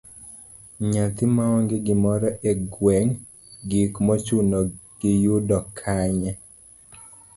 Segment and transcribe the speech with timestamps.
[0.91, 3.09] Nyathi maonge gimoro e gweng,
[3.69, 4.57] gik mochuno
[4.99, 6.31] gi oyudo kanye?